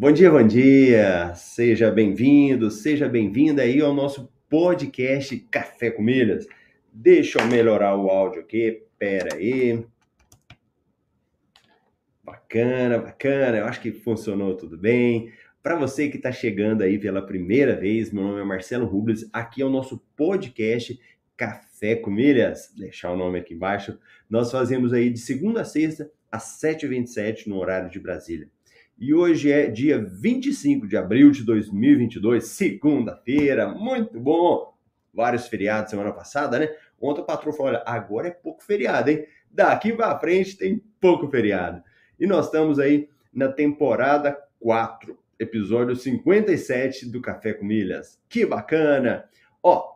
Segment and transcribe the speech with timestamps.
[0.00, 1.34] Bom dia, bom dia!
[1.34, 6.46] Seja bem-vindo, seja bem-vinda aí ao nosso podcast Café com Milhas.
[6.90, 9.84] Deixa eu melhorar o áudio aqui, pera aí.
[12.24, 15.34] Bacana, bacana, eu acho que funcionou tudo bem.
[15.62, 19.60] Para você que está chegando aí pela primeira vez, meu nome é Marcelo Rubles, aqui
[19.60, 20.98] é o nosso podcast
[21.36, 22.72] Café com Milhas.
[22.74, 23.98] Deixar o nome aqui embaixo.
[24.30, 28.48] Nós fazemos aí de segunda a sexta às 7h27 no horário de Brasília.
[29.00, 34.74] E hoje é dia 25 de abril de 2022, segunda-feira, muito bom!
[35.14, 36.68] Vários feriados semana passada, né?
[37.00, 39.24] Ontem o patrão falou: olha, agora é pouco feriado, hein?
[39.50, 41.82] Daqui para frente tem pouco feriado.
[42.18, 48.20] E nós estamos aí na temporada 4, episódio 57 do Café com Milhas.
[48.28, 49.24] Que bacana!
[49.62, 49.94] Ó,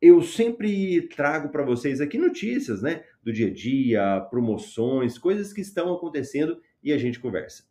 [0.00, 3.04] eu sempre trago para vocês aqui notícias, né?
[3.22, 7.67] Do dia a dia, promoções, coisas que estão acontecendo e a gente conversa.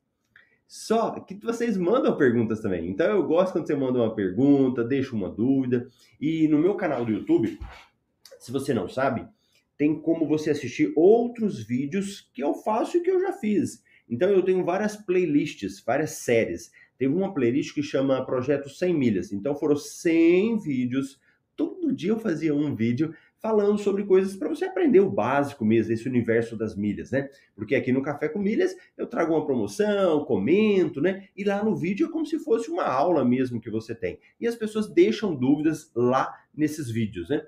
[0.68, 2.90] Só que vocês mandam perguntas também.
[2.90, 5.88] Então eu gosto quando você manda uma pergunta, deixa uma dúvida.
[6.20, 7.58] E no meu canal do YouTube,
[8.38, 9.26] se você não sabe,
[9.78, 13.82] tem como você assistir outros vídeos que eu faço e que eu já fiz.
[14.10, 16.70] Então eu tenho várias playlists, várias séries.
[16.98, 19.32] Teve uma playlist que chama Projeto 100 Milhas.
[19.32, 21.20] Então foram 100 vídeos.
[21.56, 25.94] Todo dia eu fazia um vídeo falando sobre coisas para você aprender o básico mesmo,
[25.94, 27.30] esse universo das milhas, né?
[27.56, 31.28] Porque aqui no Café com Milhas eu trago uma promoção, comento, né?
[31.36, 34.20] E lá no vídeo é como se fosse uma aula mesmo que você tem.
[34.40, 37.46] E as pessoas deixam dúvidas lá nesses vídeos, né?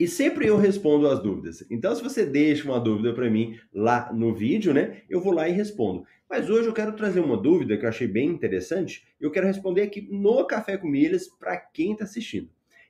[0.00, 1.66] E sempre eu respondo as dúvidas.
[1.68, 5.48] Então, se você deixa uma dúvida para mim lá no vídeo, né, eu vou lá
[5.48, 6.04] e respondo.
[6.30, 9.08] Mas hoje eu quero trazer uma dúvida que eu achei bem interessante.
[9.20, 12.48] Eu quero responder aqui no Café com Milhas para quem está assistindo.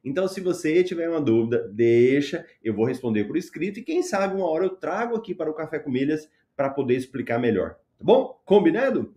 [0.09, 4.35] Então, se você tiver uma dúvida, deixa, eu vou responder por escrito e quem sabe
[4.35, 7.75] uma hora eu trago aqui para o Café com Milhas para poder explicar melhor.
[7.99, 8.41] Tá bom?
[8.47, 9.15] Combinado?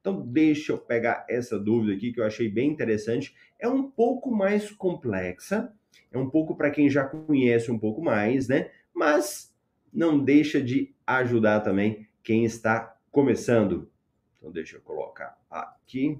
[0.00, 3.34] Então, deixa eu pegar essa dúvida aqui que eu achei bem interessante.
[3.58, 5.72] É um pouco mais complexa,
[6.12, 8.70] é um pouco para quem já conhece um pouco mais, né?
[8.94, 9.52] Mas
[9.92, 13.90] não deixa de ajudar também quem está começando.
[14.36, 16.16] Então, deixa eu colocar aqui.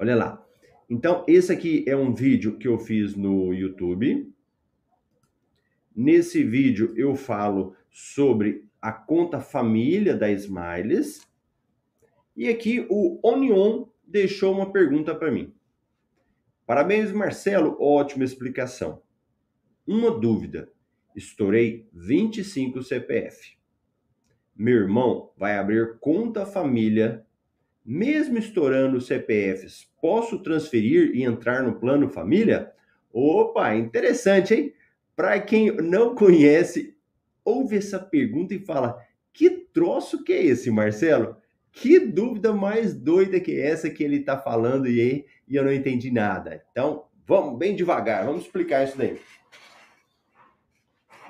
[0.00, 0.43] Olha lá.
[0.94, 4.32] Então, esse aqui é um vídeo que eu fiz no YouTube.
[5.92, 11.28] Nesse vídeo eu falo sobre a conta família da Smiles.
[12.36, 15.52] E aqui o Onion deixou uma pergunta para mim.
[16.64, 19.02] Parabéns, Marcelo, ótima explicação.
[19.84, 20.70] Uma dúvida.
[21.16, 23.58] Estourei 25 CPF.
[24.54, 27.26] Meu irmão vai abrir conta família
[27.84, 32.72] mesmo estourando CPFs, posso transferir e entrar no plano família?
[33.12, 34.74] Opa, interessante, hein?
[35.14, 36.96] Para quem não conhece,
[37.44, 38.98] ouve essa pergunta e fala:
[39.32, 41.36] que troço que é esse, Marcelo?
[41.70, 45.64] Que dúvida mais doida que é essa que ele está falando e aí e eu
[45.64, 46.64] não entendi nada.
[46.70, 49.18] Então, vamos bem devagar, vamos explicar isso daí.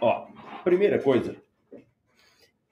[0.00, 0.26] Ó,
[0.62, 1.37] primeira coisa,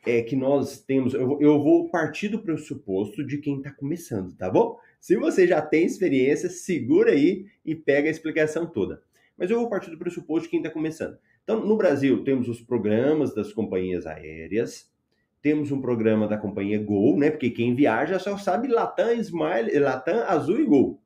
[0.04, 1.14] é que nós temos.
[1.14, 4.78] Eu, eu vou partir do pressuposto de quem está começando, tá bom?
[5.00, 9.02] Se você já tem experiência, segura aí e pega a explicação toda.
[9.36, 11.18] Mas eu vou partir do pressuposto de quem está começando.
[11.42, 14.90] Então, no Brasil, temos os programas das companhias aéreas,
[15.40, 17.30] temos um programa da companhia Gol, né?
[17.30, 21.02] Porque quem viaja só sabe Latam, Smile, Latam, Azul e Gol.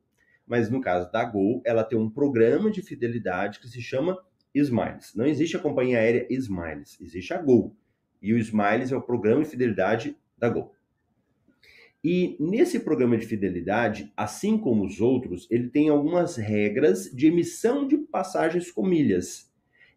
[0.46, 4.18] Mas no caso da Gol, ela tem um programa de fidelidade que se chama
[4.54, 5.14] Smiles.
[5.14, 7.74] Não existe a companhia aérea Smiles, existe a Gol.
[8.26, 10.74] E o Smiles é o programa de fidelidade da Gol.
[12.02, 17.86] E nesse programa de fidelidade, assim como os outros, ele tem algumas regras de emissão
[17.86, 19.48] de passagens com milhas.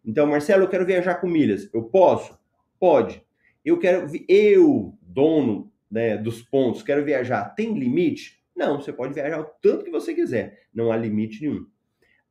[0.04, 1.68] Então, Marcelo, eu quero viajar com milhas.
[1.74, 2.38] Eu posso?
[2.78, 3.20] Pode.
[3.64, 7.44] Eu quero, eu, dono né, dos pontos, quero viajar.
[7.56, 8.40] Tem limite?
[8.56, 10.66] Não, você pode viajar o tanto que você quiser.
[10.72, 11.66] Não há limite nenhum.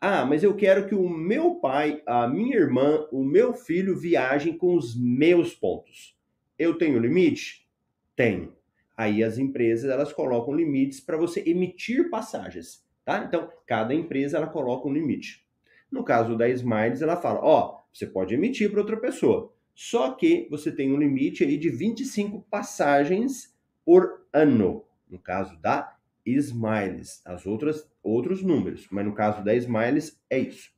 [0.02, 4.58] Ah, mas eu quero que o meu pai, a minha irmã, o meu filho viajem
[4.58, 6.18] com os meus pontos.
[6.58, 7.68] Eu tenho limite?
[8.16, 8.56] Tenho.
[8.96, 13.26] Aí as empresas elas colocam limites para você emitir passagens, tá?
[13.28, 15.46] Então, cada empresa ela coloca um limite.
[15.92, 20.12] No caso da Smiles, ela fala: ó, oh, você pode emitir para outra pessoa, só
[20.12, 23.54] que você tem um limite aí de 25 passagens
[23.84, 24.86] por ano.
[25.10, 25.99] No caso da
[26.36, 30.72] Smiles, as outras outros números, mas no caso da Smiles é isso.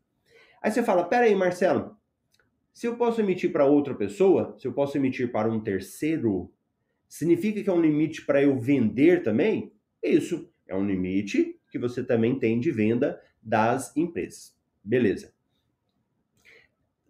[0.61, 1.97] Aí você fala: "Pera aí, Marcelo,
[2.73, 6.51] se eu posso emitir para outra pessoa, se eu posso emitir para um terceiro,
[7.07, 9.73] significa que é um limite para eu vender também?
[10.01, 14.55] Isso, é um limite que você também tem de venda das empresas.
[14.83, 15.33] Beleza.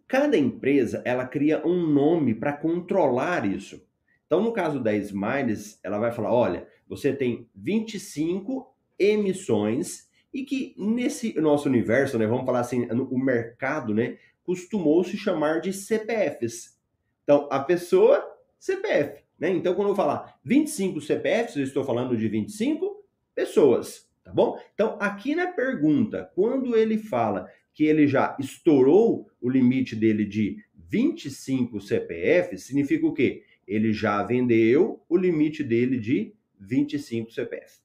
[0.06, 3.82] Cada empresa, ela cria um nome para controlar isso.
[4.26, 10.74] Então, no caso da Smiles, ela vai falar: olha, você tem 25 emissões e que
[10.76, 16.78] nesse nosso universo, né, vamos falar assim, o mercado, né, costumou se chamar de CPFs.
[17.24, 18.22] Então, a pessoa,
[18.58, 19.22] CPF.
[19.38, 19.50] Né?
[19.50, 23.02] Então, quando eu falar 25 CPFs, eu estou falando de 25
[23.34, 24.60] pessoas, tá bom?
[24.74, 30.58] Então, aqui na pergunta, quando ele fala que ele já estourou o limite dele de
[30.74, 33.44] 25 CPFs, significa o quê?
[33.66, 37.82] Ele já vendeu o limite dele de 25 CPFs.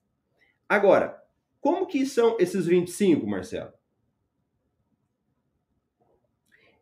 [0.68, 1.22] Agora,
[1.60, 3.72] como que são esses 25, Marcelo?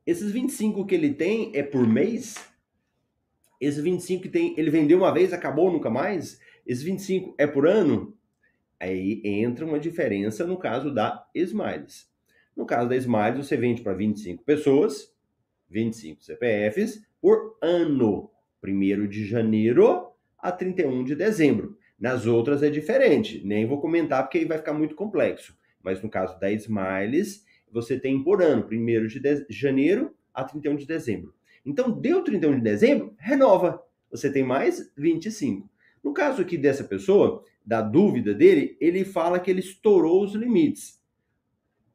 [0.06, 2.36] Esses 25 que ele tem é por mês?
[3.60, 6.38] Esse 25 que tem, ele vendeu uma vez, acabou nunca mais?
[6.66, 8.16] Esse 25 é por ano?
[8.78, 12.08] Aí entra uma diferença no caso da Smiles.
[12.54, 15.12] No caso da Smiles, você vende para 25 pessoas,
[15.68, 18.30] 25 CPFs por ano,
[18.62, 21.76] 1 de janeiro a 31 de dezembro.
[21.98, 25.56] Nas outras é diferente, nem vou comentar porque aí vai ficar muito complexo.
[25.82, 30.76] Mas no caso da Smiles, você tem por ano, 1 de, de janeiro a 31
[30.76, 31.34] de dezembro.
[31.64, 33.82] Então, deu 31 de dezembro, renova.
[34.10, 35.68] Você tem mais 25.
[36.02, 41.02] No caso aqui dessa pessoa, da dúvida dele, ele fala que ele estourou os limites.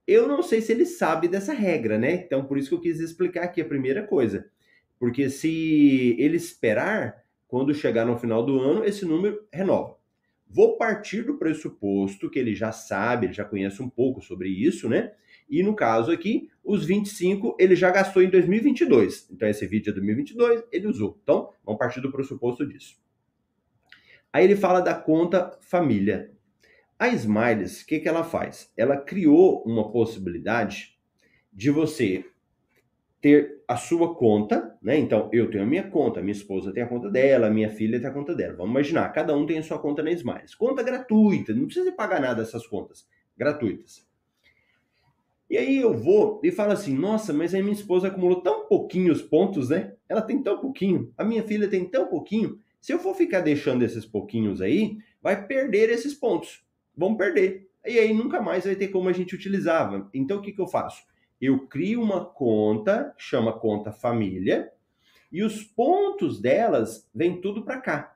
[0.06, 2.16] Eu não sei se ele sabe dessa regra, né?
[2.16, 4.50] Então, por isso que eu quis explicar aqui a primeira coisa.
[5.00, 7.21] Porque se ele esperar,
[7.52, 9.98] quando chegar no final do ano, esse número renova.
[10.48, 14.88] Vou partir do pressuposto que ele já sabe, ele já conhece um pouco sobre isso,
[14.88, 15.12] né?
[15.50, 19.28] E no caso aqui, os 25 ele já gastou em 2022.
[19.32, 21.20] Então esse vídeo é 2022, ele usou.
[21.22, 22.96] Então, vamos partir do pressuposto disso.
[24.32, 26.32] Aí ele fala da conta família.
[26.98, 28.72] A Smiles, o que, que ela faz?
[28.78, 30.98] Ela criou uma possibilidade
[31.52, 32.24] de você
[33.22, 34.98] ter a sua conta, né?
[34.98, 38.10] Então, eu tenho a minha conta, minha esposa tem a conta dela, minha filha tem
[38.10, 38.56] a conta dela.
[38.56, 40.56] Vamos imaginar, cada um tem a sua conta na Smiles.
[40.56, 43.06] Conta gratuita, não precisa pagar nada dessas contas
[43.38, 44.06] gratuitas.
[45.50, 49.22] E aí eu vou e falo assim: nossa, mas a minha esposa acumulou tão pouquinhos
[49.22, 49.94] pontos, né?
[50.08, 52.60] Ela tem tão pouquinho, a minha filha tem tão pouquinho.
[52.80, 56.64] Se eu for ficar deixando esses pouquinhos aí, vai perder esses pontos.
[56.96, 57.68] Vão perder.
[57.86, 60.10] E aí nunca mais vai ter como a gente utilizava.
[60.14, 61.04] Então o que, que eu faço?
[61.42, 64.72] Eu crio uma conta, chama conta família,
[65.32, 68.16] e os pontos delas vêm tudo para cá.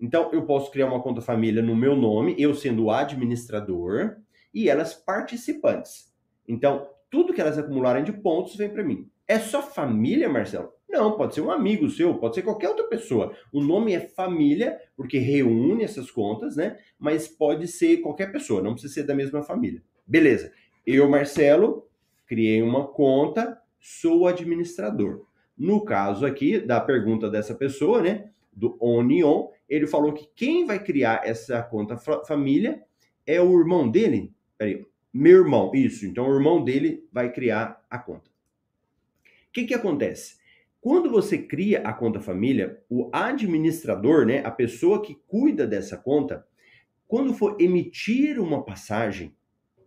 [0.00, 4.16] Então eu posso criar uma conta família no meu nome, eu sendo o administrador,
[4.52, 6.12] e elas participantes.
[6.48, 9.08] Então, tudo que elas acumularem de pontos vem para mim.
[9.26, 10.72] É só família, Marcelo?
[10.88, 13.34] Não, pode ser um amigo seu, pode ser qualquer outra pessoa.
[13.52, 16.78] O nome é família, porque reúne essas contas, né?
[16.98, 19.82] Mas pode ser qualquer pessoa, não precisa ser da mesma família.
[20.06, 20.52] Beleza.
[20.86, 21.88] Eu, Marcelo,
[22.34, 25.24] criei uma conta, sou administrador.
[25.56, 28.30] No caso aqui da pergunta dessa pessoa, né?
[28.52, 32.82] Do Onion, ele falou que quem vai criar essa conta família
[33.24, 34.32] é o irmão dele.
[34.58, 36.04] Peraí, meu irmão, isso.
[36.06, 38.28] Então, o irmão dele vai criar a conta.
[38.28, 40.36] O que, que acontece?
[40.80, 46.44] Quando você cria a conta família, o administrador, né, a pessoa que cuida dessa conta,
[47.06, 49.32] quando for emitir uma passagem,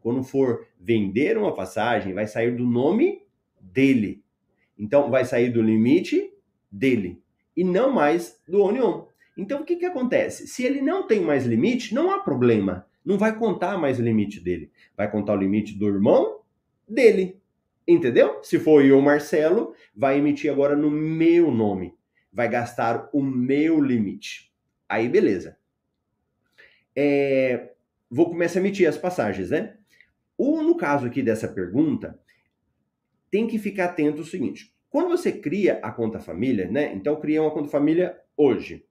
[0.02, 3.22] quando for vender uma passagem, vai sair do nome
[3.60, 4.24] dele.
[4.78, 6.32] Então, vai sair do limite
[6.72, 7.22] dele
[7.56, 9.06] e não mais do Onion.
[9.38, 10.48] Então, o que, que acontece?
[10.48, 14.42] Se ele não tem mais limite, não há problema não vai contar mais o limite
[14.42, 14.70] dele.
[14.96, 16.42] Vai contar o limite do irmão
[16.86, 17.42] dele.
[17.88, 18.44] Entendeu?
[18.44, 21.96] Se for eu, Marcelo, vai emitir agora no meu nome.
[22.34, 24.52] Vai gastar o meu limite.
[24.90, 25.58] Aí, beleza.
[26.94, 27.72] É,
[28.12, 29.77] vou começar a emitir as passagens, né?
[30.38, 32.20] Ou no caso aqui dessa pergunta,
[33.32, 36.94] tem que ficar atento ao seguinte: quando você cria a conta família, né?
[36.94, 38.88] Então, criei uma conta família hoje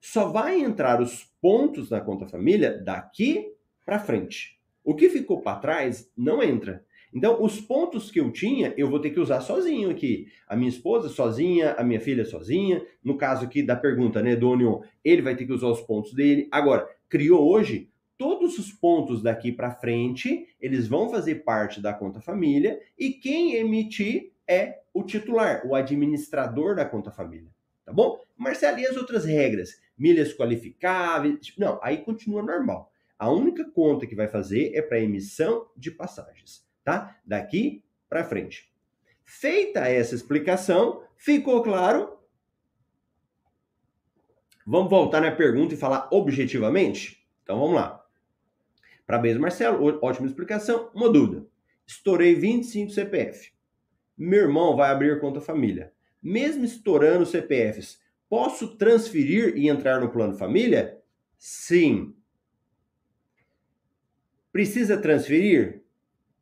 [0.00, 3.52] só vai entrar os pontos na conta família daqui
[3.84, 4.60] para frente.
[4.84, 6.84] O que ficou para trás não entra.
[7.12, 10.28] Então, os pontos que eu tinha, eu vou ter que usar sozinho aqui.
[10.46, 12.84] A minha esposa sozinha, a minha filha sozinha.
[13.02, 16.12] No caso aqui da pergunta, né, do Onion, ele vai ter que usar os pontos
[16.12, 16.46] dele.
[16.52, 22.20] Agora, criou hoje, todos os pontos daqui para frente, eles vão fazer parte da conta
[22.20, 27.50] família e quem emitir é o titular, o administrador da conta família.
[27.84, 28.18] Tá bom?
[28.36, 29.80] Marcelo, e as outras regras?
[29.96, 31.38] milhas qualificáveis.
[31.40, 32.92] Tipo, não, aí continua normal.
[33.18, 37.18] A única conta que vai fazer é para emissão de passagens, tá?
[37.24, 38.70] Daqui para frente.
[39.24, 42.18] Feita essa explicação, ficou claro?
[44.66, 47.26] Vamos voltar na pergunta e falar objetivamente?
[47.42, 48.04] Então vamos lá.
[49.06, 49.98] Parabéns, Marcelo.
[50.02, 50.90] Ótima explicação.
[50.94, 51.46] Uma dúvida.
[51.86, 53.52] Estourei 25 CPF.
[54.18, 55.92] Meu irmão vai abrir conta família.
[56.22, 61.00] Mesmo estourando CPFs, Posso transferir e entrar no plano família?
[61.38, 62.14] Sim.
[64.52, 65.82] Precisa transferir?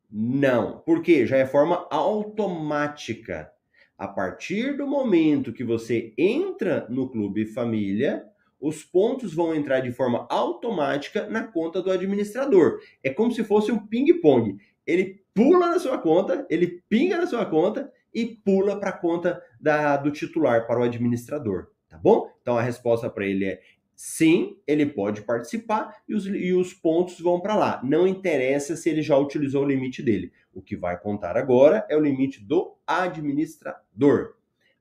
[0.09, 0.79] Não.
[0.79, 1.27] Por quê?
[1.27, 3.51] Já é forma automática.
[3.97, 8.25] A partir do momento que você entra no Clube Família,
[8.67, 12.79] os pontos vão entrar de forma automática na conta do administrador.
[13.03, 14.57] É como se fosse um ping-pong.
[14.87, 19.39] Ele pula na sua conta, ele pinga na sua conta e pula para a conta
[19.61, 22.27] da, do titular, para o administrador, tá bom?
[22.41, 23.61] Então a resposta para ele é
[23.95, 27.79] sim, ele pode participar e os, e os pontos vão para lá.
[27.83, 30.33] Não interessa se ele já utilizou o limite dele.
[30.51, 34.33] O que vai contar agora é o limite do administrador.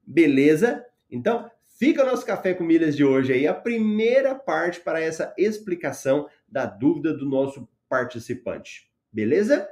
[0.06, 0.86] Beleza?
[1.10, 5.34] Então, fica o nosso café com milhas de hoje aí, a primeira parte para essa
[5.36, 8.90] explicação da dúvida do nosso participante.
[9.12, 9.68] Beleza?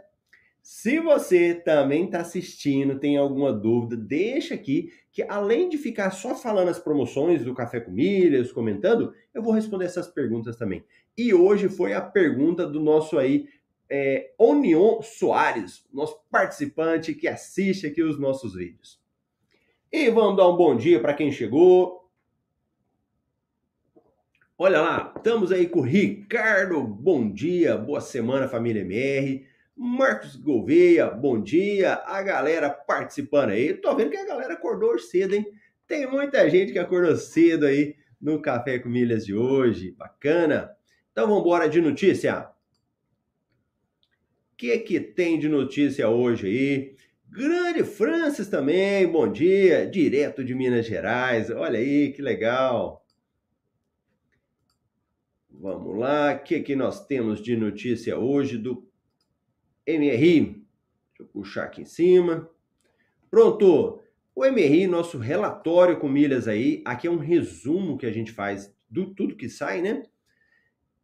[0.63, 6.37] Se você também está assistindo, tem alguma dúvida, deixa aqui que além de ficar só
[6.37, 10.85] falando as promoções do Café com Milhas, comentando, eu vou responder essas perguntas também.
[11.19, 13.49] E hoje foi a pergunta do nosso aí
[13.91, 19.02] é, Onion Soares, nosso participante que assiste aqui os nossos vídeos.
[19.95, 22.11] E vamos dar um bom dia para quem chegou.
[24.57, 26.83] Olha lá, estamos aí com o Ricardo.
[26.83, 29.47] Bom dia, boa semana, família MR.
[29.77, 31.97] Marcos Gouveia, bom dia.
[32.07, 33.75] A galera participando aí.
[33.75, 35.47] Tô vendo que a galera acordou cedo, hein?
[35.87, 39.91] Tem muita gente que acordou cedo aí no Café com Milhas de hoje.
[39.91, 40.71] Bacana.
[41.11, 42.49] Então vamos embora de notícia.
[44.55, 46.97] O que que tem de notícia hoje aí?
[47.35, 51.49] Grande Francis também, bom dia, direto de Minas Gerais.
[51.49, 53.07] Olha aí, que legal.
[55.51, 58.87] Vamos lá, o que que nós temos de notícia hoje do
[59.89, 60.41] MRI.
[60.41, 60.63] Deixa
[61.21, 62.51] eu puxar aqui em cima.
[63.31, 63.99] Pronto.
[64.35, 68.77] O MRI, nosso relatório com milhas aí, aqui é um resumo que a gente faz
[68.91, 70.03] do tudo que sai, né?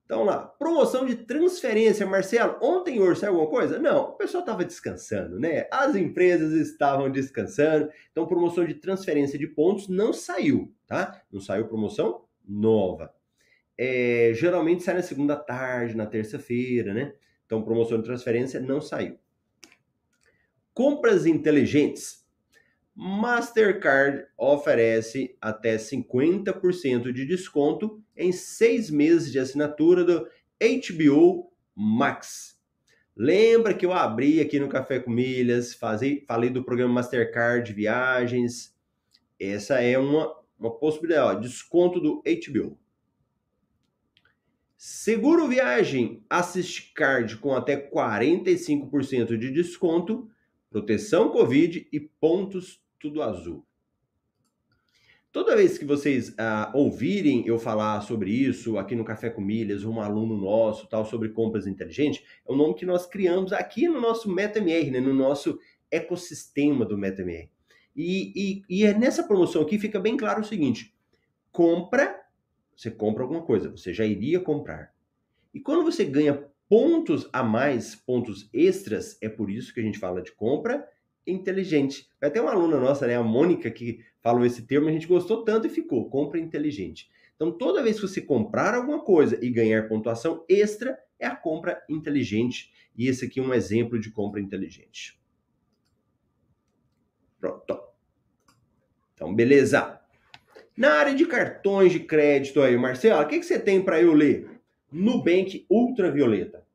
[0.09, 2.57] Então lá, promoção de transferência, Marcelo.
[2.63, 3.79] Ontem hoje saiu alguma coisa?
[3.79, 5.69] Não, o pessoal estava descansando, né?
[5.71, 7.91] As empresas estavam descansando.
[8.11, 11.23] Então, promoção de transferência de pontos não saiu, tá?
[11.31, 13.13] Não saiu promoção nova.
[13.77, 17.13] É, geralmente sai na segunda tarde, na terça-feira, né?
[17.45, 19.19] Então, promoção de transferência não saiu.
[20.73, 22.18] Compras inteligentes.
[23.01, 30.27] Mastercard oferece até 50% de desconto em seis meses de assinatura do
[30.61, 32.61] HBO Max.
[33.15, 38.77] Lembra que eu abri aqui no Café com Milhas, fazei, falei do programa Mastercard Viagens.
[39.39, 42.77] Essa é uma, uma possibilidade, ó, desconto do HBO.
[44.77, 50.29] Seguro Viagem Assist Card com até 45% de desconto,
[50.69, 53.65] proteção Covid e pontos tudo azul.
[55.31, 59.85] Toda vez que vocês ah, ouvirem eu falar sobre isso aqui no Café com Milhas,
[59.85, 64.01] um aluno nosso, tal, sobre compras inteligentes, é o nome que nós criamos aqui no
[64.01, 65.59] nosso MetaMR, né, no nosso
[65.91, 67.51] ecossistema do MetaMR.
[67.95, 70.95] E, e, e é nessa promoção aqui fica bem claro o seguinte:
[71.53, 72.19] compra
[72.79, 74.95] você compra alguma coisa, você já iria comprar.
[75.53, 79.99] E quando você ganha pontos a mais, pontos extras, é por isso que a gente
[79.99, 80.87] fala de compra
[81.31, 82.09] inteligente.
[82.21, 85.45] Vai ter uma aluna nossa, né, a Mônica, que falou esse termo, a gente gostou
[85.45, 87.09] tanto e ficou, compra inteligente.
[87.37, 91.83] Então, toda vez que você comprar alguma coisa e ganhar pontuação extra, é a compra
[91.89, 92.73] inteligente.
[92.97, 95.19] E esse aqui é um exemplo de compra inteligente.
[97.39, 97.81] Pronto.
[99.15, 100.01] Então, beleza.
[100.77, 104.13] Na área de cartões de crédito aí, Marcelo, o que, que você tem para eu
[104.13, 104.61] ler?
[104.91, 106.68] Nubank Ultravioleta.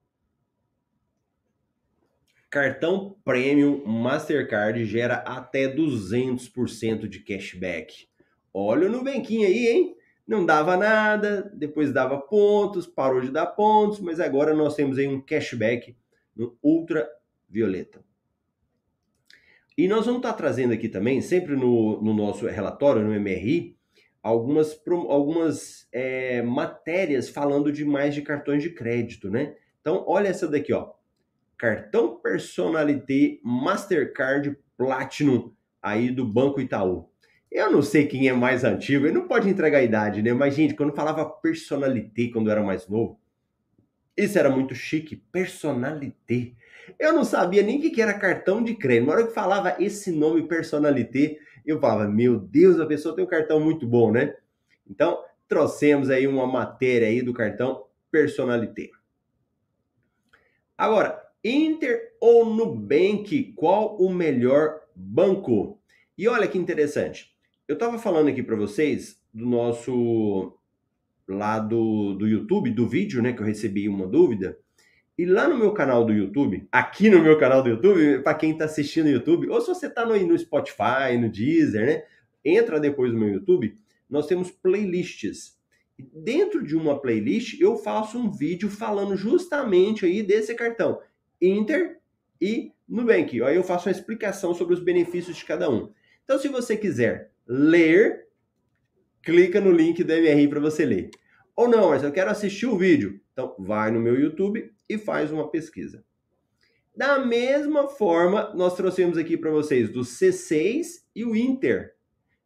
[2.53, 8.07] Cartão Premium Mastercard gera até 200% de cashback.
[8.53, 9.95] Olha o Nubank aí, hein?
[10.27, 15.07] Não dava nada, depois dava pontos, parou de dar pontos, mas agora nós temos aí
[15.07, 15.97] um cashback
[16.35, 18.05] no Ultravioleta.
[19.75, 23.75] E nós vamos estar trazendo aqui também, sempre no, no nosso relatório, no MRI,
[24.21, 24.79] algumas,
[25.09, 29.55] algumas é, matérias falando de mais de cartões de crédito, né?
[29.81, 30.93] Então, olha essa daqui, ó.
[31.57, 37.09] Cartão Personalité Mastercard Platinum aí do Banco Itaú.
[37.51, 40.33] Eu não sei quem é mais antigo, ele não pode entregar a idade, né?
[40.33, 43.19] Mas, gente, quando falava personalité quando eu era mais novo,
[44.17, 46.53] isso era muito chique, personalité.
[46.99, 49.07] Eu não sabia nem o que era cartão de crédito.
[49.07, 53.27] Na hora que falava esse nome personalité, eu falava, meu Deus, a pessoa tem um
[53.27, 54.35] cartão muito bom, né?
[54.89, 58.91] Então, trouxemos aí uma matéria aí do cartão Personalité.
[60.77, 65.77] Agora, Inter ou Nubank, qual o melhor banco?
[66.17, 67.35] E olha que interessante.
[67.67, 70.57] eu estava falando aqui para vocês do nosso
[71.27, 74.57] lá do, do YouTube, do vídeo, né, que eu recebi uma dúvida.
[75.17, 78.51] E lá no meu canal do YouTube, aqui no meu canal do YouTube, para quem
[78.51, 82.03] está assistindo no YouTube, ou se você está no, no Spotify, no Deezer, né,
[82.43, 83.77] entra depois no meu YouTube,
[84.09, 85.57] nós temos playlists.
[85.97, 90.99] Dentro de uma playlist, eu faço um vídeo falando justamente aí desse cartão
[91.43, 91.99] Inter
[92.39, 93.41] e Nubank.
[93.43, 95.91] Aí eu faço uma explicação sobre os benefícios de cada um.
[96.23, 98.27] Então, se você quiser ler,
[99.21, 101.09] clica no link do MRI para você ler.
[101.55, 103.19] Ou não, mas eu quero assistir o vídeo.
[103.33, 106.03] Então, vai no meu YouTube e faz uma pesquisa.
[106.95, 111.95] Da mesma forma, nós trouxemos aqui para vocês do C6 e o Inter.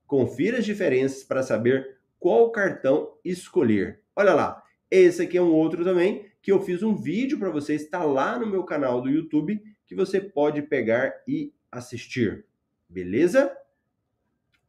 [0.05, 4.01] Confira as diferenças para saber qual cartão escolher.
[4.15, 7.81] Olha lá, esse aqui é um outro também que eu fiz um vídeo para vocês,
[7.81, 12.45] está lá no meu canal do YouTube que você pode pegar e assistir.
[12.87, 13.53] Beleza?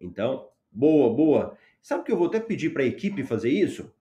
[0.01, 1.57] Então, boa, boa.
[1.81, 3.95] Sabe que eu vou até pedir para a equipe fazer isso?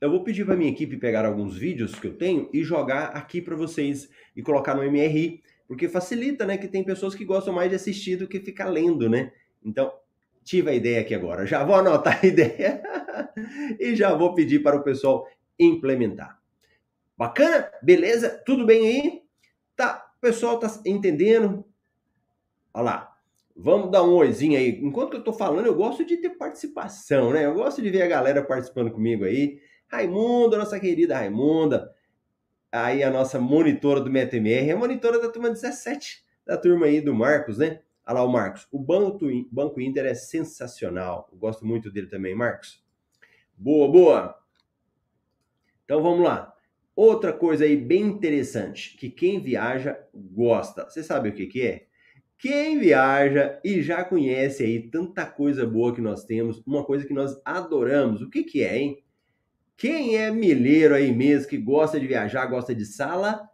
[0.00, 3.42] Eu vou pedir para minha equipe pegar alguns vídeos que eu tenho e jogar aqui
[3.42, 6.56] para vocês e colocar no MRI, porque facilita, né?
[6.56, 9.32] Que tem pessoas que gostam mais de assistir do que ficar lendo, né?
[9.60, 9.92] Então,
[10.46, 11.44] tive a ideia aqui agora.
[11.44, 12.80] Já vou anotar a ideia
[13.80, 16.40] e já vou pedir para o pessoal implementar.
[17.18, 17.68] Bacana?
[17.82, 18.42] Beleza?
[18.46, 19.22] Tudo bem aí?
[19.74, 21.64] Tá, o pessoal tá entendendo?
[22.72, 23.12] Olha lá.
[23.58, 24.78] Vamos dar um oizinho aí.
[24.82, 27.46] Enquanto eu tô falando, eu gosto de ter participação, né?
[27.46, 29.58] Eu gosto de ver a galera participando comigo aí.
[29.88, 31.90] Raimunda, nossa querida Raimunda.
[32.70, 37.14] Aí a nossa monitora do MetaMR, a monitora da turma 17, da turma aí do
[37.14, 37.80] Marcos, né?
[38.06, 38.68] Olha lá o Marcos.
[38.70, 41.28] O Banco, Banco Inter é sensacional.
[41.32, 42.84] Eu gosto muito dele também, Marcos.
[43.56, 44.38] Boa, boa.
[45.84, 46.54] Então vamos lá.
[46.94, 50.88] Outra coisa aí bem interessante, que quem viaja gosta.
[50.88, 51.86] Você sabe o que, que é?
[52.38, 57.14] Quem viaja e já conhece aí tanta coisa boa que nós temos, uma coisa que
[57.14, 59.02] nós adoramos, o que, que é, hein?
[59.76, 63.46] Quem é milheiro aí mesmo, que gosta de viajar, gosta de sala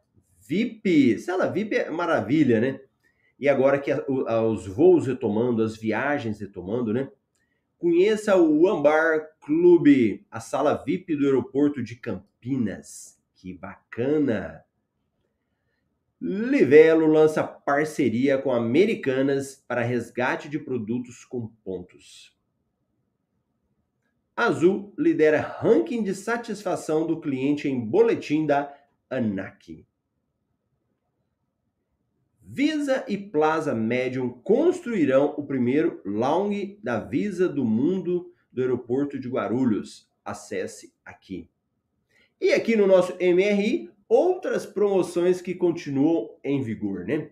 [0.47, 1.19] VIP?
[1.19, 2.81] Sala VIP é maravilha, né?
[3.43, 7.11] E agora que os voos retomando, as viagens retomando, né?
[7.77, 13.21] Conheça o Ambar Clube, a sala VIP do aeroporto de Campinas.
[13.35, 14.65] Que bacana!
[16.21, 22.39] Livelo lança parceria com Americanas para resgate de produtos com pontos.
[24.37, 28.73] Azul lidera ranking de satisfação do cliente em boletim da
[29.11, 29.85] ANAC.
[32.55, 39.27] Visa e Plaza Medium construirão o primeiro lounge da Visa do mundo do aeroporto de
[39.27, 40.07] Guarulhos.
[40.23, 41.49] Acesse aqui.
[42.39, 47.31] E aqui no nosso MRI, outras promoções que continuam em vigor, né?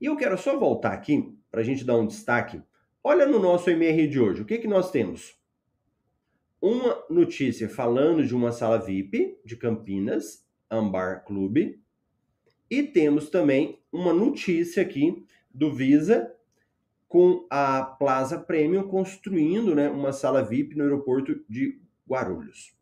[0.00, 2.62] E eu quero só voltar aqui para a gente dar um destaque.
[3.02, 5.42] Olha no nosso MRI de hoje, o que, que nós temos?
[6.62, 11.82] uma notícia falando de uma sala VIP de Campinas, Ambar Clube,
[12.72, 16.34] e temos também uma notícia aqui do Visa
[17.06, 22.74] com a Plaza Premium construindo né, uma sala VIP no aeroporto de Guarulhos.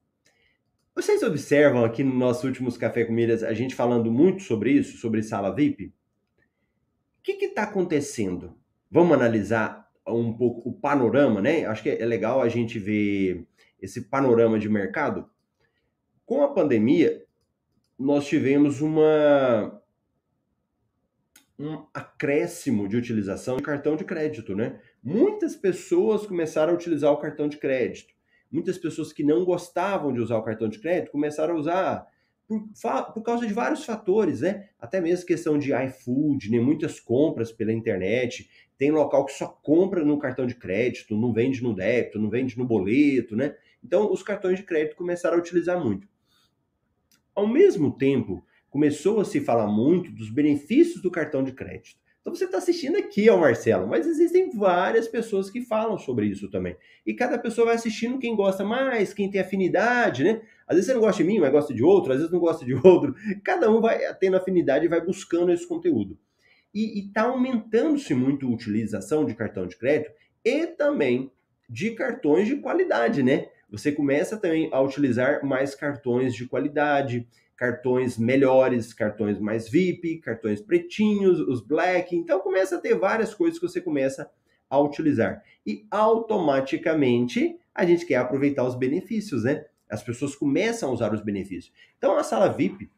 [0.94, 5.24] Vocês observam aqui nos nossos últimos Café Comidas a gente falando muito sobre isso, sobre
[5.24, 5.87] sala VIP?
[5.87, 8.57] O que está acontecendo?
[8.88, 11.64] Vamos analisar um pouco o panorama, né?
[11.66, 13.44] Acho que é legal a gente ver
[13.83, 15.29] esse panorama de mercado,
[16.24, 17.26] com a pandemia,
[17.98, 19.80] nós tivemos uma
[21.61, 24.81] um acréscimo de utilização de cartão de crédito, né?
[25.03, 28.14] Muitas pessoas começaram a utilizar o cartão de crédito.
[28.51, 32.07] Muitas pessoas que não gostavam de usar o cartão de crédito começaram a usar
[32.49, 32.64] por,
[33.12, 34.70] por causa de vários fatores, né?
[34.79, 36.59] Até mesmo questão de iFood, né?
[36.59, 38.51] muitas compras pela internet.
[38.79, 42.59] Tem local que só compra no cartão de crédito, não vende no débito, não vende
[42.59, 43.55] no boleto, né?
[43.85, 46.09] Então, os cartões de crédito começaram a utilizar muito.
[47.35, 51.98] Ao mesmo tempo, começou a se falar muito dos benefícios do cartão de crédito.
[52.20, 56.50] Então você está assistindo aqui ao Marcelo, mas existem várias pessoas que falam sobre isso
[56.50, 56.76] também.
[57.04, 60.42] E cada pessoa vai assistindo quem gosta mais, quem tem afinidade, né?
[60.68, 62.64] Às vezes você não gosta de mim, mas gosta de outro, às vezes não gosta
[62.64, 63.14] de outro.
[63.42, 66.18] Cada um vai tendo afinidade e vai buscando esse conteúdo.
[66.72, 70.12] E está aumentando-se muito a utilização de cartão de crédito
[70.44, 71.33] e também
[71.68, 73.48] de cartões de qualidade, né?
[73.70, 77.26] você começa também a utilizar mais cartões de qualidade,
[77.61, 82.16] cartões melhores, cartões mais VIP, cartões pretinhos, os black.
[82.16, 84.31] Então começa a ter várias coisas que você começa
[84.70, 85.44] a utilizar.
[85.66, 89.66] E automaticamente a gente quer aproveitar os benefícios, né?
[89.90, 91.70] As pessoas começam a usar os benefícios.
[91.99, 92.90] Então a sala VIP,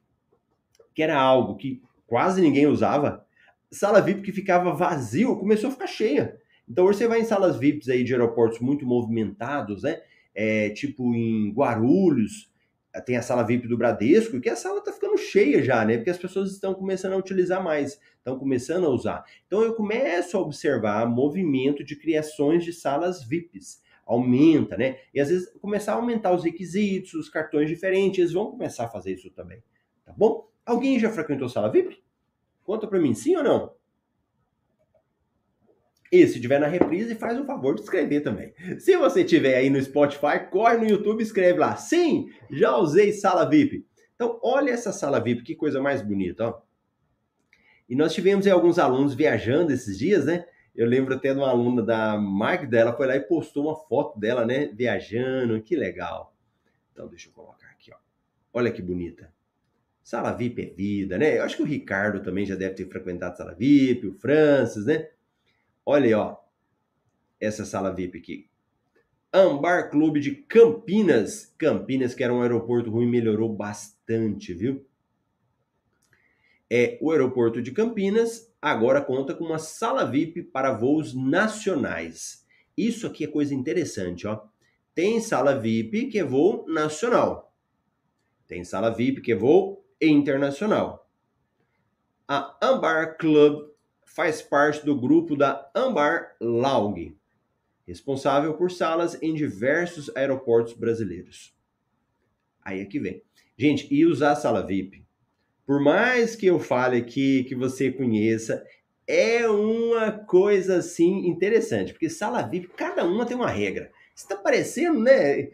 [0.95, 3.27] que era algo que quase ninguém usava,
[3.69, 6.39] sala VIP que ficava vazio começou a ficar cheia.
[6.69, 10.01] Então hoje você vai em salas VIPs aí de aeroportos muito movimentados, né?
[10.33, 12.52] É, tipo em Guarulhos,
[13.01, 15.97] tem a sala VIP do Bradesco, que a sala está ficando cheia já, né?
[15.97, 19.25] Porque as pessoas estão começando a utilizar mais, estão começando a usar.
[19.47, 23.81] Então eu começo a observar movimento de criações de salas VIPs.
[24.05, 24.99] Aumenta, né?
[25.15, 28.89] E às vezes começar a aumentar os requisitos, os cartões diferentes, eles vão começar a
[28.89, 29.63] fazer isso também.
[30.05, 30.49] Tá bom?
[30.67, 32.03] Alguém já frequentou sala VIP?
[32.65, 33.73] Conta para mim, sim ou não?
[36.13, 38.53] E se tiver na reprise, faz o favor de escrever também.
[38.79, 41.75] Se você tiver aí no Spotify, corre no YouTube e escreve lá.
[41.75, 43.87] Sim, já usei sala VIP.
[44.15, 46.61] Então, olha essa sala VIP, que coisa mais bonita, ó.
[47.89, 50.45] E nós tivemos aí alguns alunos viajando esses dias, né?
[50.77, 54.21] Eu lembro até de uma aluna da Magda, ela foi lá e postou uma foto
[54.21, 54.71] dela, né?
[54.75, 56.37] Viajando, que legal.
[56.93, 57.97] Então, deixa eu colocar aqui, ó.
[58.53, 59.33] Olha que bonita.
[60.03, 61.39] Sala VIP é vida, né?
[61.39, 65.09] Eu acho que o Ricardo também já deve ter frequentado sala VIP, o Francis, né?
[65.85, 66.37] Olha aí, ó.
[67.41, 68.49] Essa sala VIP aqui.
[69.33, 71.55] Ambar Clube de Campinas.
[71.59, 74.87] Campinas, que era um aeroporto ruim, melhorou bastante, viu?
[76.71, 82.47] É, o aeroporto de Campinas agora conta com uma sala VIP para voos nacionais.
[82.77, 84.41] Isso aqui é coisa interessante, ó.
[84.95, 87.55] Tem sala VIP que é voo nacional.
[88.47, 91.11] Tem sala VIP que é voo internacional.
[92.29, 93.72] A Ambar Club
[94.15, 97.17] faz parte do grupo da Ambar Laug,
[97.87, 101.55] responsável por salas em diversos aeroportos brasileiros.
[102.63, 103.23] Aí é que vem.
[103.57, 105.05] Gente, e usar a sala VIP?
[105.67, 108.65] Por mais que eu fale aqui, que você conheça,
[109.07, 113.91] é uma coisa assim interessante, porque sala VIP, cada uma tem uma regra.
[114.15, 115.49] Está parecendo, né?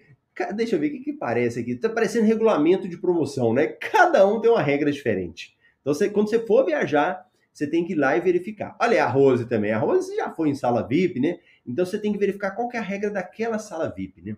[0.54, 1.72] Deixa eu ver o que, que parece aqui.
[1.72, 3.66] Está parecendo regulamento de promoção, né?
[3.68, 5.56] Cada um tem uma regra diferente.
[5.80, 7.27] Então, você, quando você for viajar,
[7.58, 8.76] você tem que ir lá e verificar.
[8.80, 9.72] Olha a Rose também.
[9.72, 11.40] A Rose já foi em sala VIP, né?
[11.66, 14.36] Então você tem que verificar qual que é a regra daquela sala VIP, né?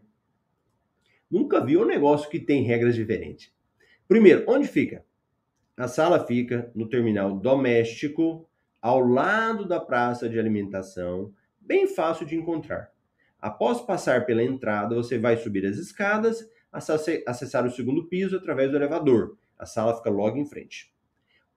[1.30, 3.52] Nunca vi um negócio que tem regras diferentes.
[4.08, 5.04] Primeiro, onde fica?
[5.76, 8.48] A sala fica no terminal doméstico,
[8.80, 12.90] ao lado da praça de alimentação, bem fácil de encontrar.
[13.38, 18.76] Após passar pela entrada, você vai subir as escadas, acessar o segundo piso através do
[18.76, 19.36] elevador.
[19.58, 20.90] A sala fica logo em frente.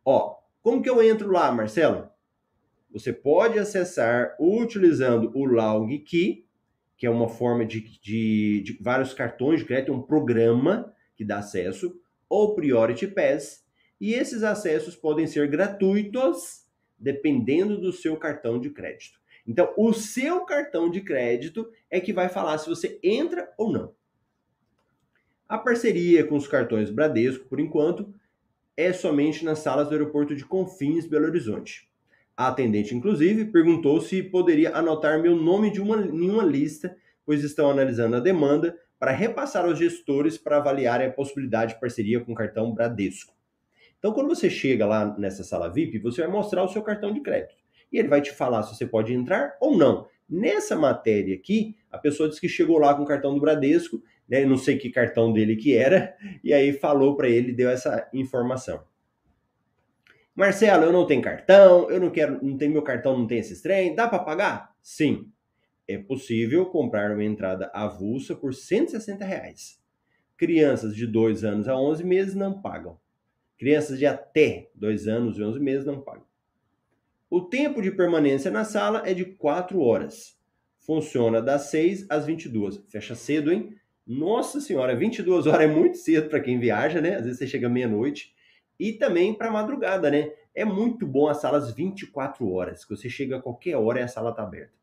[0.03, 2.09] Ó, como que eu entro lá, Marcelo?
[2.89, 6.47] Você pode acessar utilizando o Log Key,
[6.95, 11.39] que é uma forma de, de, de vários cartões de crédito, um programa que dá
[11.39, 11.99] acesso,
[12.29, 13.65] ou Priority Pass,
[13.99, 16.65] e esses acessos podem ser gratuitos,
[16.97, 19.19] dependendo do seu cartão de crédito.
[19.45, 23.93] Então, o seu cartão de crédito é que vai falar se você entra ou não.
[25.47, 28.13] A parceria com os cartões Bradesco, por enquanto,
[28.75, 31.87] é somente nas salas do aeroporto de Confins, Belo Horizonte.
[32.35, 37.43] A atendente, inclusive, perguntou se poderia anotar meu nome de uma, em uma lista, pois
[37.43, 42.31] estão analisando a demanda para repassar aos gestores para avaliarem a possibilidade de parceria com
[42.31, 43.33] o cartão Bradesco.
[43.99, 47.21] Então, quando você chega lá nessa sala VIP, você vai mostrar o seu cartão de
[47.21, 47.55] crédito.
[47.91, 50.07] E ele vai te falar se você pode entrar ou não.
[50.27, 54.01] Nessa matéria aqui, a pessoa disse que chegou lá com o cartão do Bradesco
[54.33, 54.45] né?
[54.45, 58.83] Não sei que cartão dele que era, e aí falou para ele, deu essa informação.
[60.33, 63.61] Marcelo, eu não tenho cartão, eu não quero, não tem meu cartão, não tem esses
[63.61, 64.75] trem, dá para pagar?
[64.81, 65.29] Sim.
[65.87, 69.79] É possível comprar uma entrada avulsa por 160 reais.
[70.35, 72.97] Crianças de 2 anos a 11 meses não pagam.
[73.59, 76.25] Crianças de até 2 anos e 11 meses não pagam.
[77.29, 80.35] O tempo de permanência na sala é de 4 horas.
[80.79, 82.83] Funciona das 6 às 22.
[82.87, 83.75] Fecha cedo, hein?
[84.05, 87.15] Nossa senhora, 22 horas é muito cedo para quem viaja, né?
[87.15, 88.33] Às vezes você chega meia-noite.
[88.79, 90.31] E também para madrugada, né?
[90.53, 94.07] É muito bom as salas 24 horas, que você chega a qualquer hora e a
[94.07, 94.73] sala está aberta.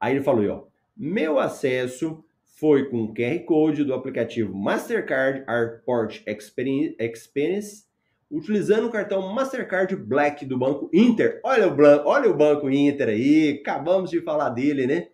[0.00, 0.66] Aí ele falou, ó,
[0.96, 7.84] meu acesso foi com o QR Code do aplicativo Mastercard Airport Experience,
[8.30, 11.40] utilizando o cartão Mastercard Black do Banco Inter.
[11.44, 15.08] Olha o, olha o Banco Inter aí, acabamos de falar dele, né?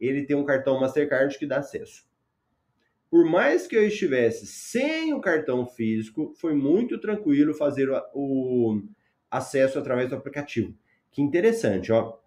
[0.00, 2.06] Ele tem um cartão Mastercard que dá acesso.
[3.10, 8.82] Por mais que eu estivesse sem o cartão físico, foi muito tranquilo fazer o, o
[9.30, 10.74] acesso através do aplicativo.
[11.10, 12.18] Que interessante, ó.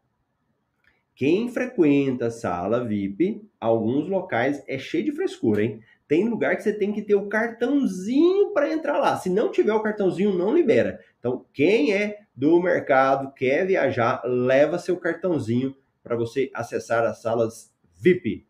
[1.14, 5.80] Quem frequenta a sala VIP, alguns locais é cheio de frescura, hein?
[6.08, 9.16] Tem lugar que você tem que ter o cartãozinho para entrar lá.
[9.16, 11.00] Se não tiver o cartãozinho, não libera.
[11.20, 17.74] Então, quem é do mercado, quer viajar, leva seu cartãozinho para você acessar as salas
[17.96, 18.48] VIP.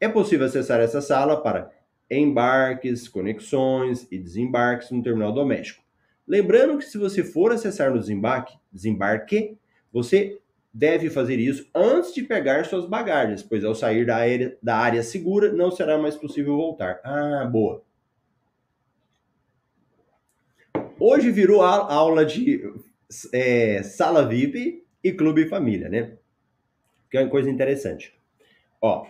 [0.00, 1.70] É possível acessar essa sala para
[2.10, 5.84] embarques, conexões e desembarques no terminal doméstico.
[6.26, 9.58] Lembrando que se você for acessar no desembarque, desembarque,
[9.92, 10.40] você
[10.72, 15.02] deve fazer isso antes de pegar suas bagagens, pois ao sair da área, da área
[15.02, 17.00] segura não será mais possível voltar.
[17.04, 17.82] Ah, boa.
[20.98, 22.62] Hoje virou a aula de
[23.32, 26.16] é, sala VIP e clube família, né?
[27.10, 28.14] Que é uma coisa interessante.
[28.80, 29.06] Ó,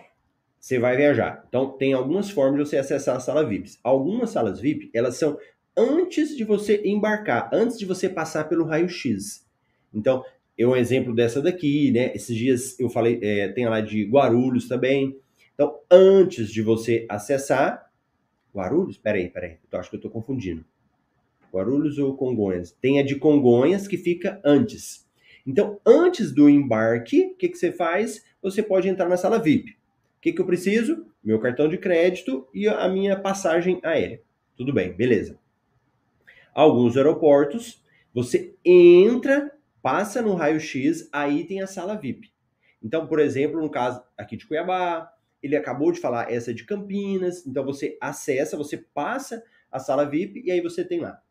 [0.59, 1.43] você vai viajar.
[1.47, 3.71] Então, tem algumas formas de você acessar a sala VIP.
[3.83, 5.37] Algumas salas VIP, elas são
[5.75, 9.47] antes de você embarcar, antes de você passar pelo raio-x.
[9.93, 10.23] Então,
[10.57, 12.11] é um exemplo dessa daqui, né?
[12.13, 15.17] Esses dias eu falei, é, tem lá de Guarulhos também.
[15.53, 17.91] Então, antes de você acessar,
[18.53, 18.97] Guarulhos?
[18.97, 20.65] Peraí, peraí, eu acho que eu estou confundindo.
[21.53, 22.71] Guarulhos ou Congonhas?
[22.71, 25.00] Tem a de Congonhas que fica antes.
[25.45, 28.23] Então, antes do embarque, o que, que você faz?
[28.41, 29.71] Você pode entrar na sala VIP.
[29.71, 31.05] O que, que eu preciso?
[31.23, 34.21] Meu cartão de crédito e a minha passagem aérea.
[34.55, 35.39] Tudo bem, beleza.
[36.53, 39.51] Alguns aeroportos, você entra
[39.81, 42.31] passa no raio-x, aí tem a sala VIP.
[42.83, 47.45] Então, por exemplo, no caso aqui de Cuiabá, ele acabou de falar essa de Campinas,
[47.45, 51.21] então você acessa, você passa a sala VIP e aí você tem lá.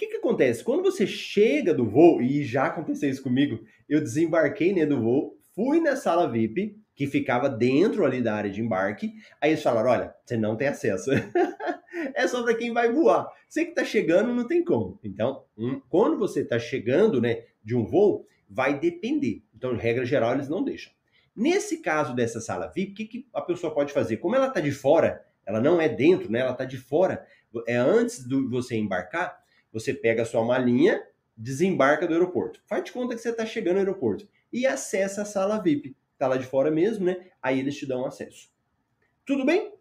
[0.00, 0.64] Que, que acontece?
[0.64, 5.36] Quando você chega do voo, e já aconteceu isso comigo, eu desembarquei né, do voo,
[5.54, 9.90] fui na sala VIP, que ficava dentro ali da área de embarque, aí eles falaram,
[9.90, 11.10] olha, você não tem acesso.
[12.14, 13.28] é só para quem vai voar.
[13.46, 14.98] Você que está chegando não tem como.
[15.04, 15.44] Então,
[15.90, 19.42] quando você está chegando, né, de um voo, vai depender.
[19.54, 20.90] Então, regra geral, eles não deixam.
[21.36, 24.16] Nesse caso dessa sala VIP, o que, que a pessoa pode fazer?
[24.16, 26.40] Como ela está de fora, ela não é dentro, né?
[26.40, 27.26] Ela está de fora.
[27.66, 29.39] É antes de você embarcar,
[29.72, 31.02] você pega a sua malinha,
[31.36, 32.62] desembarca do aeroporto.
[32.66, 35.96] Faz de conta que você está chegando no aeroporto e acessa a sala VIP.
[36.12, 37.30] Está lá de fora mesmo, né?
[37.40, 38.50] Aí eles te dão acesso.
[39.24, 39.72] Tudo bem?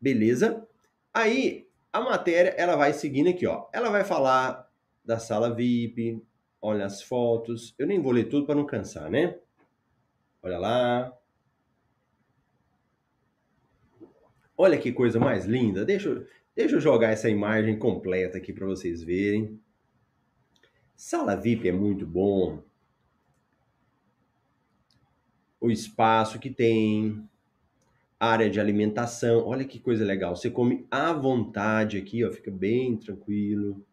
[0.00, 0.66] Beleza?
[1.12, 3.68] Aí a matéria ela vai seguindo aqui, ó.
[3.72, 4.70] Ela vai falar
[5.04, 6.22] da sala VIP,
[6.60, 7.74] olha as fotos.
[7.78, 9.38] Eu nem vou ler tudo para não cansar, né?
[10.42, 11.18] Olha lá.
[14.56, 15.84] Olha que coisa mais linda.
[15.84, 19.60] Deixa eu, deixa eu jogar essa imagem completa aqui para vocês verem.
[20.96, 22.62] Sala VIP é muito bom.
[25.60, 27.28] O espaço que tem,
[28.18, 29.46] área de alimentação.
[29.46, 30.34] Olha que coisa legal.
[30.34, 33.84] Você come à vontade aqui, ó, fica bem tranquilo.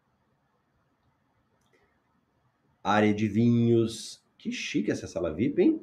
[2.84, 4.24] Área de vinhos.
[4.38, 5.82] Que chique essa sala VIP, hein?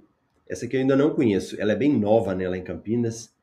[0.48, 1.60] Essa aqui eu ainda não conheço.
[1.60, 3.36] Ela é bem nova, né, lá em Campinas.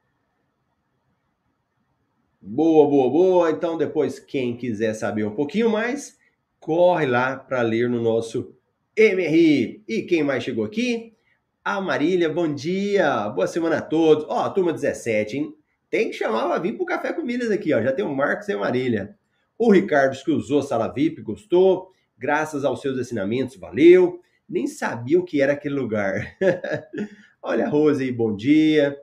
[2.47, 3.51] Boa, boa, boa.
[3.51, 6.15] Então, depois, quem quiser saber um pouquinho mais,
[6.59, 8.53] corre lá para ler no nosso
[8.95, 9.83] MRI.
[9.87, 11.15] E quem mais chegou aqui?
[11.63, 14.27] A Marília, bom dia, boa semana a todos.
[14.29, 15.55] Ó, turma 17, hein?
[15.89, 17.81] Tem que chamar para vir pro Café com Milhas aqui, ó.
[17.81, 19.17] Já tem o Marcos e a Marília.
[19.57, 21.89] O Ricardo que usou Sala VIP, gostou.
[22.15, 24.21] Graças aos seus assinamentos, valeu.
[24.47, 26.37] Nem sabia o que era aquele lugar.
[27.41, 28.95] Olha a Rose aí, bom dia.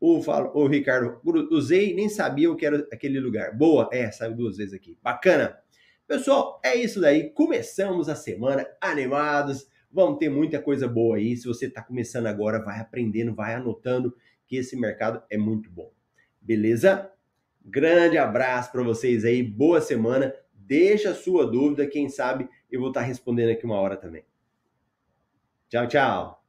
[0.00, 0.20] O,
[0.54, 3.56] o Ricardo, usei, nem sabia o que era aquele lugar.
[3.56, 4.96] Boa, é, saiu duas vezes aqui.
[5.02, 5.58] Bacana.
[6.06, 7.30] Pessoal, é isso daí.
[7.30, 11.36] Começamos a semana animados Vamos ter muita coisa boa aí.
[11.36, 14.14] Se você está começando agora, vai aprendendo, vai anotando
[14.46, 15.90] que esse mercado é muito bom.
[16.40, 17.10] Beleza?
[17.64, 20.34] Grande abraço para vocês aí, boa semana.
[20.52, 24.24] Deixa a sua dúvida, quem sabe eu vou estar tá respondendo aqui uma hora também.
[25.68, 26.44] Tchau, tchau.